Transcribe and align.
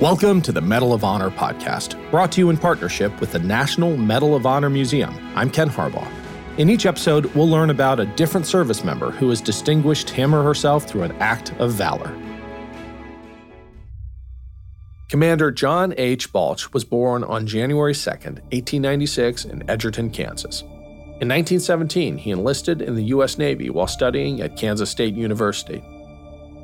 Welcome 0.00 0.42
to 0.42 0.50
the 0.50 0.60
Medal 0.60 0.92
of 0.92 1.04
Honor 1.04 1.30
podcast, 1.30 2.10
brought 2.10 2.32
to 2.32 2.40
you 2.40 2.50
in 2.50 2.56
partnership 2.56 3.20
with 3.20 3.30
the 3.30 3.38
National 3.38 3.96
Medal 3.96 4.34
of 4.34 4.44
Honor 4.44 4.68
Museum. 4.68 5.16
I'm 5.36 5.48
Ken 5.48 5.70
Harbaugh. 5.70 6.10
In 6.58 6.68
each 6.68 6.84
episode, 6.84 7.26
we'll 7.26 7.48
learn 7.48 7.70
about 7.70 8.00
a 8.00 8.06
different 8.06 8.44
service 8.44 8.82
member 8.82 9.12
who 9.12 9.28
has 9.28 9.40
distinguished 9.40 10.10
him 10.10 10.34
or 10.34 10.42
herself 10.42 10.82
through 10.88 11.04
an 11.04 11.12
act 11.20 11.52
of 11.60 11.70
valor. 11.70 12.12
Commander 15.10 15.52
John 15.52 15.94
H. 15.96 16.32
Balch 16.32 16.72
was 16.72 16.84
born 16.84 17.22
on 17.22 17.46
January 17.46 17.94
2, 17.94 18.10
1896, 18.10 19.44
in 19.44 19.70
Edgerton, 19.70 20.10
Kansas. 20.10 20.62
In 20.62 21.28
1917, 21.28 22.18
he 22.18 22.32
enlisted 22.32 22.82
in 22.82 22.96
the 22.96 23.04
U.S. 23.04 23.38
Navy 23.38 23.70
while 23.70 23.86
studying 23.86 24.40
at 24.40 24.56
Kansas 24.56 24.90
State 24.90 25.14
University. 25.14 25.84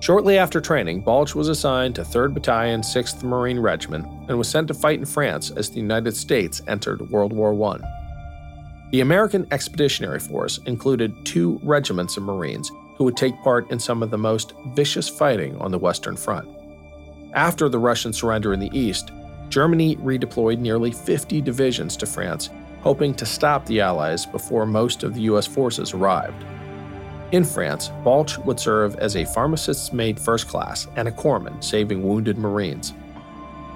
Shortly 0.00 0.38
after 0.38 0.60
training, 0.60 1.00
Balch 1.00 1.34
was 1.34 1.48
assigned 1.48 1.96
to 1.96 2.02
3rd 2.02 2.32
Battalion, 2.32 2.82
6th 2.82 3.24
Marine 3.24 3.58
Regiment, 3.58 4.06
and 4.28 4.38
was 4.38 4.48
sent 4.48 4.68
to 4.68 4.74
fight 4.74 5.00
in 5.00 5.04
France 5.04 5.50
as 5.50 5.70
the 5.70 5.80
United 5.80 6.16
States 6.16 6.62
entered 6.68 7.10
World 7.10 7.32
War 7.32 7.52
I. 7.74 7.78
The 8.92 9.00
American 9.00 9.46
Expeditionary 9.50 10.20
Force 10.20 10.58
included 10.66 11.26
two 11.26 11.60
regiments 11.64 12.16
of 12.16 12.22
Marines 12.22 12.70
who 12.96 13.04
would 13.04 13.16
take 13.16 13.34
part 13.42 13.70
in 13.70 13.80
some 13.80 14.02
of 14.02 14.10
the 14.10 14.18
most 14.18 14.52
vicious 14.68 15.08
fighting 15.08 15.56
on 15.58 15.72
the 15.72 15.78
Western 15.78 16.16
Front. 16.16 16.48
After 17.34 17.68
the 17.68 17.78
Russian 17.78 18.12
surrender 18.12 18.52
in 18.52 18.60
the 18.60 18.76
East, 18.78 19.10
Germany 19.48 19.96
redeployed 19.96 20.58
nearly 20.58 20.92
50 20.92 21.40
divisions 21.40 21.96
to 21.96 22.06
France, 22.06 22.50
hoping 22.82 23.14
to 23.14 23.26
stop 23.26 23.66
the 23.66 23.80
Allies 23.80 24.26
before 24.26 24.64
most 24.64 25.02
of 25.02 25.14
the 25.14 25.22
U.S. 25.22 25.46
forces 25.46 25.92
arrived. 25.92 26.44
In 27.30 27.44
France, 27.44 27.90
Balch 28.04 28.38
would 28.38 28.58
serve 28.58 28.96
as 28.96 29.14
a 29.14 29.26
pharmacist's 29.26 29.92
mate 29.92 30.18
first 30.18 30.48
class 30.48 30.86
and 30.96 31.06
a 31.06 31.12
corpsman 31.12 31.62
saving 31.62 32.02
wounded 32.02 32.38
Marines. 32.38 32.94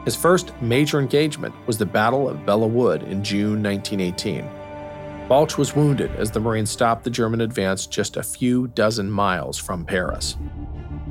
His 0.06 0.16
first 0.16 0.52
major 0.62 0.98
engagement 0.98 1.54
was 1.66 1.76
the 1.76 1.86
Battle 1.86 2.28
of 2.28 2.46
Belleau 2.46 2.68
Wood 2.68 3.02
in 3.02 3.22
June 3.22 3.62
1918. 3.62 4.48
Balch 5.28 5.58
was 5.58 5.76
wounded 5.76 6.10
as 6.16 6.30
the 6.30 6.40
Marines 6.40 6.70
stopped 6.70 7.04
the 7.04 7.10
German 7.10 7.42
advance 7.42 7.86
just 7.86 8.16
a 8.16 8.22
few 8.22 8.68
dozen 8.68 9.10
miles 9.10 9.58
from 9.58 9.84
Paris. 9.84 10.36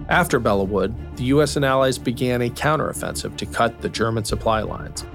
After 0.10 0.40
Belleau 0.40 0.68
Wood, 0.68 0.96
the 1.18 1.26
US 1.26 1.56
and 1.56 1.64
Allies 1.64 2.00
began 2.00 2.42
a 2.42 2.50
counteroffensive 2.50 3.38
to 3.38 3.46
cut 3.46 3.82
the 3.82 3.90
German 3.90 4.26
supply 4.26 4.62
lines. 4.62 5.06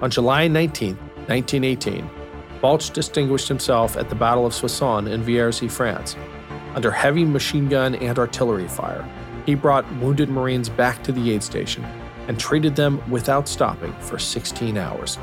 On 0.00 0.10
July 0.10 0.46
19, 0.46 0.96
1918, 0.96 2.08
Balch 2.60 2.90
distinguished 2.90 3.48
himself 3.48 3.96
at 3.96 4.08
the 4.08 4.14
Battle 4.14 4.46
of 4.46 4.54
Soissons 4.54 5.08
in 5.08 5.22
Vierzy, 5.24 5.70
France, 5.70 6.16
under 6.74 6.90
heavy 6.90 7.24
machine 7.24 7.68
gun 7.68 7.94
and 7.96 8.18
artillery 8.18 8.68
fire, 8.68 9.06
he 9.46 9.54
brought 9.54 9.90
wounded 9.96 10.28
Marines 10.28 10.68
back 10.68 11.02
to 11.04 11.12
the 11.12 11.32
aid 11.32 11.42
station 11.42 11.84
and 12.28 12.38
treated 12.38 12.76
them 12.76 13.02
without 13.10 13.48
stopping 13.48 13.92
for 13.94 14.18
16 14.18 14.76
hours. 14.76 15.18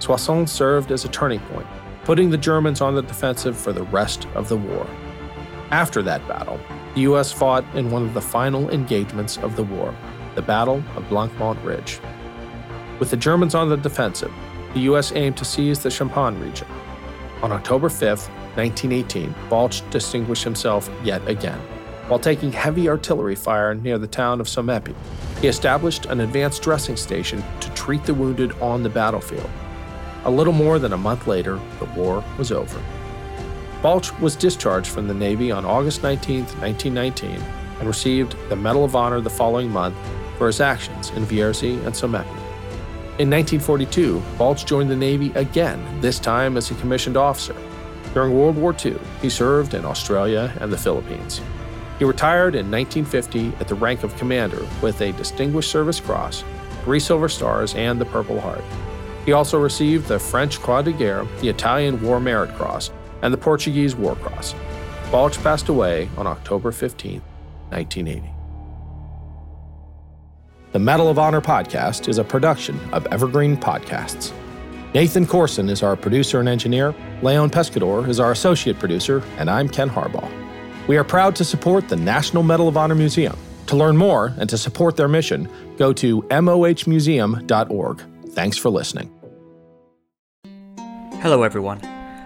Soissons 0.00 0.50
served 0.50 0.90
as 0.90 1.04
a 1.04 1.08
turning 1.08 1.40
point, 1.40 1.66
putting 2.04 2.30
the 2.30 2.36
Germans 2.36 2.80
on 2.80 2.94
the 2.94 3.02
defensive 3.02 3.56
for 3.56 3.72
the 3.72 3.84
rest 3.84 4.26
of 4.34 4.48
the 4.48 4.56
war. 4.56 4.86
After 5.70 6.02
that 6.02 6.26
battle, 6.26 6.60
the 6.94 7.02
U.S. 7.02 7.32
fought 7.32 7.64
in 7.74 7.90
one 7.90 8.02
of 8.02 8.12
the 8.12 8.20
final 8.20 8.68
engagements 8.70 9.38
of 9.38 9.56
the 9.56 9.62
war, 9.62 9.94
the 10.34 10.42
Battle 10.42 10.82
of 10.96 11.08
Blanc 11.08 11.32
Mont 11.38 11.58
Ridge. 11.64 12.00
With 12.98 13.10
the 13.10 13.16
Germans 13.16 13.54
on 13.54 13.68
the 13.68 13.76
defensive, 13.76 14.32
the 14.74 14.80
U.S. 14.80 15.12
aimed 15.12 15.36
to 15.36 15.44
seize 15.44 15.78
the 15.78 15.90
Champagne 15.90 16.38
region. 16.40 16.68
On 17.42 17.50
October 17.50 17.88
5th, 17.88 18.28
1918, 18.56 19.34
Balch 19.50 19.88
distinguished 19.90 20.44
himself 20.44 20.88
yet 21.02 21.26
again. 21.28 21.58
While 22.06 22.20
taking 22.20 22.52
heavy 22.52 22.88
artillery 22.88 23.34
fire 23.34 23.74
near 23.74 23.98
the 23.98 24.06
town 24.06 24.40
of 24.40 24.46
Sommepy, 24.46 24.94
he 25.40 25.48
established 25.48 26.06
an 26.06 26.20
advanced 26.20 26.62
dressing 26.62 26.96
station 26.96 27.42
to 27.58 27.70
treat 27.70 28.04
the 28.04 28.14
wounded 28.14 28.52
on 28.60 28.84
the 28.84 28.88
battlefield. 28.88 29.50
A 30.24 30.30
little 30.30 30.52
more 30.52 30.78
than 30.78 30.92
a 30.92 30.96
month 30.96 31.26
later, 31.26 31.58
the 31.80 31.86
war 31.96 32.22
was 32.38 32.52
over. 32.52 32.80
Balch 33.82 34.12
was 34.20 34.36
discharged 34.36 34.88
from 34.88 35.08
the 35.08 35.14
Navy 35.14 35.50
on 35.50 35.64
August 35.64 36.04
19, 36.04 36.44
1919, 36.44 37.42
and 37.80 37.88
received 37.88 38.36
the 38.50 38.56
Medal 38.56 38.84
of 38.84 38.94
Honor 38.94 39.20
the 39.20 39.30
following 39.30 39.68
month 39.68 39.96
for 40.38 40.46
his 40.46 40.60
actions 40.60 41.10
in 41.10 41.26
Vierzy 41.26 41.84
and 41.84 41.92
Sommepy. 41.92 42.41
In 43.22 43.30
1942, 43.30 44.20
Balch 44.36 44.66
joined 44.66 44.90
the 44.90 44.96
Navy 44.96 45.30
again, 45.36 46.00
this 46.00 46.18
time 46.18 46.56
as 46.56 46.72
a 46.72 46.74
commissioned 46.74 47.16
officer. 47.16 47.54
During 48.14 48.36
World 48.36 48.56
War 48.56 48.74
II, 48.84 48.98
he 49.20 49.30
served 49.30 49.74
in 49.74 49.84
Australia 49.84 50.52
and 50.58 50.72
the 50.72 50.76
Philippines. 50.76 51.40
He 52.00 52.04
retired 52.04 52.56
in 52.56 52.68
1950 52.68 53.52
at 53.60 53.68
the 53.68 53.76
rank 53.76 54.02
of 54.02 54.16
commander 54.16 54.66
with 54.82 55.00
a 55.00 55.12
Distinguished 55.12 55.70
Service 55.70 56.00
Cross, 56.00 56.42
three 56.82 56.98
Silver 56.98 57.28
Stars, 57.28 57.76
and 57.76 58.00
the 58.00 58.06
Purple 58.06 58.40
Heart. 58.40 58.64
He 59.24 59.30
also 59.30 59.60
received 59.60 60.08
the 60.08 60.18
French 60.18 60.58
Croix 60.58 60.82
de 60.82 60.92
Guerre, 60.92 61.24
the 61.42 61.48
Italian 61.48 62.02
War 62.02 62.18
Merit 62.18 62.52
Cross, 62.56 62.90
and 63.22 63.32
the 63.32 63.38
Portuguese 63.38 63.94
War 63.94 64.16
Cross. 64.16 64.56
Balch 65.12 65.40
passed 65.44 65.68
away 65.68 66.10
on 66.16 66.26
October 66.26 66.72
15, 66.72 67.20
1980. 67.70 68.41
The 70.72 70.78
Medal 70.78 71.10
of 71.10 71.18
Honor 71.18 71.42
podcast 71.42 72.08
is 72.08 72.16
a 72.16 72.24
production 72.24 72.80
of 72.94 73.04
Evergreen 73.08 73.58
Podcasts. 73.58 74.32
Nathan 74.94 75.26
Corson 75.26 75.68
is 75.68 75.82
our 75.82 75.96
producer 75.96 76.40
and 76.40 76.48
engineer, 76.48 76.94
Leon 77.20 77.50
Pescador 77.50 78.08
is 78.08 78.18
our 78.18 78.32
associate 78.32 78.78
producer, 78.78 79.22
and 79.36 79.50
I'm 79.50 79.68
Ken 79.68 79.90
Harbaugh. 79.90 80.30
We 80.88 80.96
are 80.96 81.04
proud 81.04 81.36
to 81.36 81.44
support 81.44 81.90
the 81.90 81.96
National 81.96 82.42
Medal 82.42 82.68
of 82.68 82.78
Honor 82.78 82.94
Museum. 82.94 83.36
To 83.66 83.76
learn 83.76 83.98
more 83.98 84.32
and 84.38 84.48
to 84.48 84.56
support 84.56 84.96
their 84.96 85.08
mission, 85.08 85.46
go 85.76 85.92
to 85.92 86.22
mohmuseum.org. 86.22 88.02
Thanks 88.30 88.56
for 88.56 88.70
listening. 88.70 89.10
Hello, 91.20 91.42
everyone. 91.42 91.91